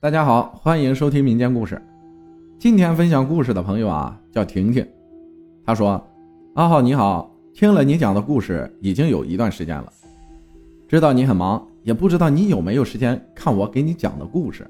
[0.00, 1.82] 大家好，欢迎收听民间故事。
[2.56, 4.86] 今天分享故事的朋友啊，叫婷婷。
[5.66, 6.00] 她说
[6.54, 9.92] ：“阿浩你好，听了你讲的故事已经有一段时间了，
[10.86, 14.64] 知道你很忙，也不知道你有没有时间看我给你讲的故事。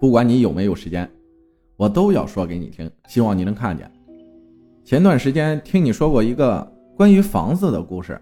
[0.00, 1.06] 不管你有没有时间，
[1.76, 3.92] 我都要说给你听，希望你能看见。
[4.86, 6.66] 前段时间听你说过一个
[6.96, 8.18] 关于房子的故事，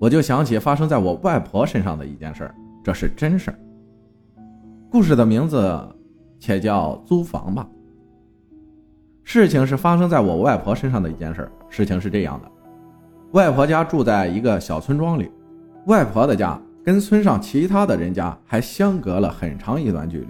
[0.00, 3.58] 我就想起发生在我外婆身上的一件事儿，这是真事儿。”
[4.90, 5.80] 故事的名字
[6.40, 7.64] 且叫租房吧。
[9.22, 11.48] 事情是发生在我外婆身上的一件事。
[11.68, 12.50] 事情是这样的：
[13.30, 15.30] 外婆家住在一个小村庄里，
[15.86, 20.28] 外婆的家跟村上其他的人家还相隔了很长一段距离，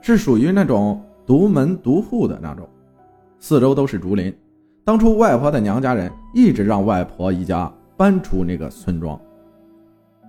[0.00, 2.68] 是属于那种独门独户的那种，
[3.38, 4.36] 四周都是竹林。
[4.84, 9.16] 当初外婆的娘家人一直让外婆一家搬出那个村庄，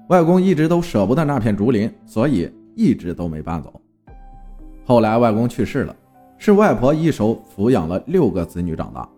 [0.10, 2.48] 外公一直都舍不得那片竹林，所以。
[2.78, 3.74] 一直都没搬走。
[4.86, 5.96] 后来外公去世了，
[6.38, 9.10] 是外婆一手抚养了六个子女长大。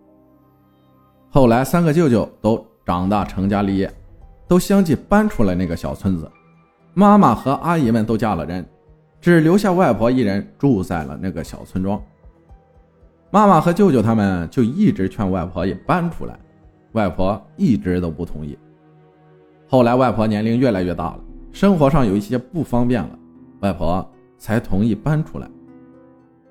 [1.28, 3.92] 后来三个舅舅都长大成家立业，
[4.48, 6.28] 都相继搬出了那个小村子。
[6.94, 8.66] 妈妈和阿姨们都嫁了人，
[9.20, 12.02] 只留下外婆一人住在了那个小村庄。
[13.30, 16.36] 妈妈和舅舅他们就一直劝外婆也搬出来，
[16.92, 18.58] 外婆一直都不同意。
[19.68, 21.20] 后来外婆年龄越来越大了，
[21.52, 23.10] 生活上有一些不方便了。
[23.60, 24.06] 外婆
[24.38, 25.48] 才同意搬出来，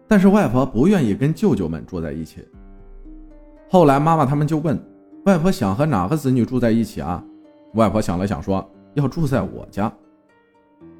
[0.07, 2.47] 但是外婆不愿意跟舅舅们住在一起。
[3.69, 4.79] 后来妈妈他们就问
[5.25, 7.23] 外婆想和哪个子女住在一起啊？
[7.73, 9.91] 外婆想了想说要住在我家。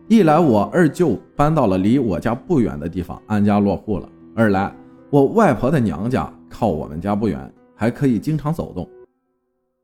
[0.07, 4.73] 一来我二舅搬到了离我家不远的地方安家落户了，二来
[5.09, 8.87] 我外婆的娘家靠我们家不远，还可以经常走动。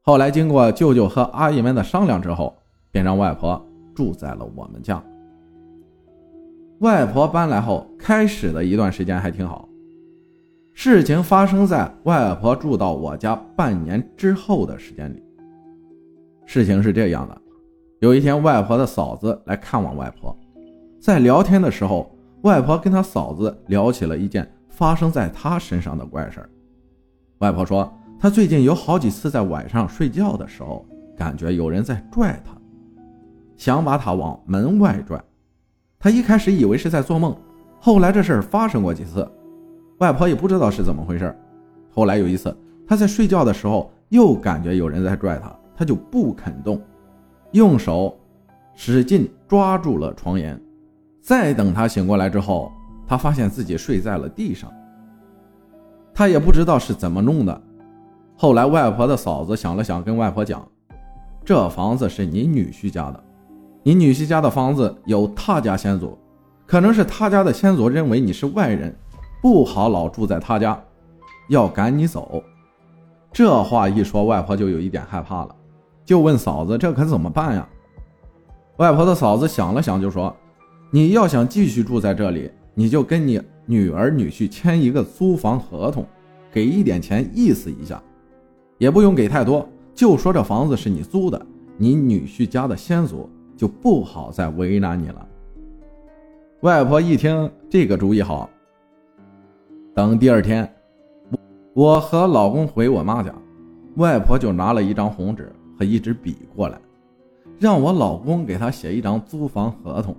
[0.02, 2.56] 后来经过舅舅和阿姨们的商量之后，
[2.92, 3.64] 便让外婆
[3.96, 5.04] 住在了我们家。
[6.80, 9.68] 外婆搬来后，开始的一段时间还挺好。
[10.74, 15.24] 事情发生在外婆住到我家半年之后的时间里。
[16.46, 17.42] 事情是这样的：
[18.00, 20.38] 有一天，外婆的嫂子来看望外婆，
[21.00, 26.48] 在聊天的时候，外婆跟她嫂子聊起了一件发生在她身上的怪事
[27.38, 30.86] 外婆说，她最近有好几次在晚上睡觉的时候，
[31.16, 32.52] 感觉有人在拽她，
[33.56, 35.18] 想把她往门外拽。
[36.06, 37.36] 他一开始以为是在做梦，
[37.80, 39.28] 后来这事儿发生过几次，
[39.98, 41.36] 外婆也不知道是怎么回事。
[41.90, 42.56] 后来有一次，
[42.88, 46.80] 他在睡觉的时候又感觉有人在拽他，他就不肯动，
[47.54, 48.16] 用手
[48.76, 50.62] 使劲抓住了床沿。
[51.24, 52.72] 再等他醒过来之后，
[53.08, 54.72] 他发现自己睡在了地上。
[56.14, 57.62] 他也不知道是怎么弄的。
[58.36, 60.64] 后来外婆的嫂子想了想，跟外婆讲
[61.44, 63.20] ：“这房子是你女婿家的。”
[63.88, 66.18] 你女婿家的房子有他家先祖，
[66.66, 68.92] 可能是他家的先祖认为你是外人，
[69.44, 70.84] 不好老住在他家，
[71.50, 72.42] 要赶你走。
[73.32, 75.56] 这话一说，外婆就有一点害怕了，
[76.04, 77.70] 就问嫂子：“这可怎么办呀？”
[78.78, 80.36] 外婆的嫂子想了想，就说
[80.90, 86.04] ：“你要想继续住在这里，你就跟你女儿女婿签一个租房合同，
[86.52, 88.02] 给一点钱意思一下，
[88.80, 91.40] 也不用给太多，就说这房子是你租的，
[91.78, 95.28] 你女婿家的先祖。”就不好再为难你了。
[96.62, 98.50] 外婆一听这个主意好，
[99.94, 100.68] 等第二天，
[101.74, 103.34] 我和老公回我妈家，
[103.98, 106.80] 外婆就拿了一张红纸和一支笔过来，
[107.60, 110.16] 让我老公给她写一张租房合同。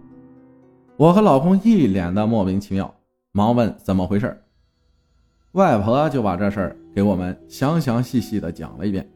[0.96, 2.94] 我和老公一脸的莫名其妙，
[3.32, 4.40] 忙问怎么回事。
[5.52, 9.06] 外婆就把这事儿给我们详详细细的讲了一遍。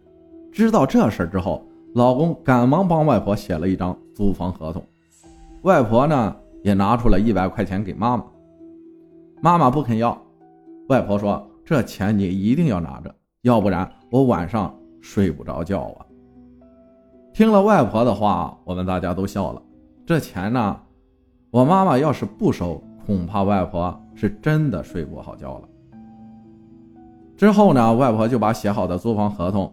[0.50, 1.64] 知道这事儿之后。
[1.94, 4.80] 老公赶忙帮外婆写了一张租房合同，
[5.62, 8.24] 外婆呢也拿出了一百块钱给妈妈，
[9.42, 10.16] 妈妈不肯要，
[10.88, 13.12] 外婆说：“这钱你一定要拿着，
[13.42, 16.06] 要不然我晚上睡不着觉啊。”
[17.34, 19.60] 听了外婆的话，我们大家都笑了。
[20.06, 20.80] 这钱呢，
[21.50, 25.68] 我妈妈要是不收，恐怕外婆是真的睡不好觉了。
[27.36, 29.72] 之后呢，外婆就把写好的租房合同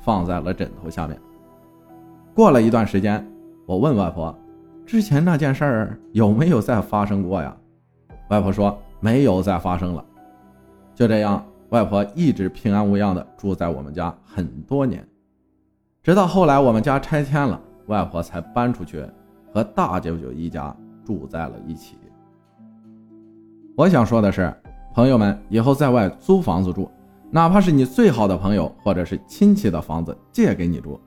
[0.00, 1.18] 放在了枕头下面。
[2.36, 3.26] 过了一段时间，
[3.64, 4.38] 我问外婆
[4.84, 7.56] ：“之前那件事儿有没有再发生过呀？”
[8.28, 10.04] 外婆说：“没有再发生了。”
[10.94, 15.02] 就这样，外婆一直平安无恙的住在我们家很多年，
[16.02, 19.02] 直到后来我们家拆迁了，外婆才搬出去
[19.50, 21.96] 和大舅舅一家住在了一起。
[23.74, 24.54] 我想说的是，
[24.92, 26.90] 朋友们以后在外租房子住，
[27.30, 31.00] 哪怕是你最好的朋友或者是亲戚的房子借给你住，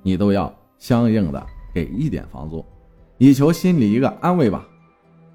[0.00, 0.54] 你都要。
[0.78, 2.64] 相应的给一点房租，
[3.18, 4.66] 以求心里一个安慰吧。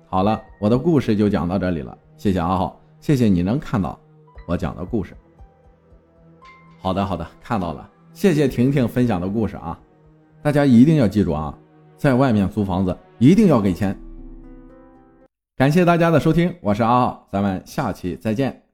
[0.07, 3.97] 好了，我的故事就讲到这里了，谢谢阿浩，谢谢你能看到
[4.47, 5.15] 我讲的故事。
[6.79, 9.79] 好的，好的，看到了，谢谢婷婷分享的故事啊，
[10.41, 11.57] 大家一定要记住啊，
[11.95, 13.97] 在外面租房子一定要给钱。
[15.55, 18.70] 感谢大家的收听，我是阿浩，咱们下期再见。